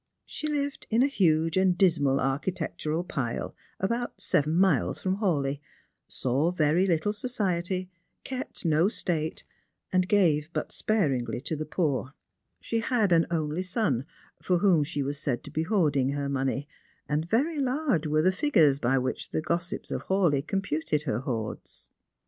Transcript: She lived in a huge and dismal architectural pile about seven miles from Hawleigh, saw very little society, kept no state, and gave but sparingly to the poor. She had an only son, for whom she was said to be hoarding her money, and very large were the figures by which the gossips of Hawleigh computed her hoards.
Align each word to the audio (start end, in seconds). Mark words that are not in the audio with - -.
She 0.25 0.47
lived 0.47 0.87
in 0.89 1.03
a 1.03 1.07
huge 1.07 1.57
and 1.57 1.77
dismal 1.77 2.19
architectural 2.19 3.03
pile 3.03 3.53
about 3.79 4.19
seven 4.19 4.55
miles 4.55 4.99
from 4.99 5.17
Hawleigh, 5.17 5.59
saw 6.07 6.49
very 6.49 6.87
little 6.87 7.13
society, 7.13 7.91
kept 8.23 8.65
no 8.65 8.87
state, 8.87 9.43
and 9.93 10.09
gave 10.09 10.51
but 10.53 10.71
sparingly 10.71 11.39
to 11.41 11.55
the 11.55 11.67
poor. 11.67 12.15
She 12.59 12.79
had 12.79 13.11
an 13.11 13.27
only 13.29 13.61
son, 13.61 14.05
for 14.41 14.57
whom 14.57 14.83
she 14.83 15.03
was 15.03 15.19
said 15.19 15.43
to 15.43 15.51
be 15.51 15.61
hoarding 15.61 16.13
her 16.13 16.27
money, 16.29 16.67
and 17.07 17.29
very 17.29 17.59
large 17.59 18.07
were 18.07 18.23
the 18.23 18.31
figures 18.31 18.79
by 18.79 18.97
which 18.97 19.29
the 19.29 19.39
gossips 19.43 19.91
of 19.91 20.01
Hawleigh 20.07 20.41
computed 20.47 21.03
her 21.03 21.19
hoards. 21.19 21.89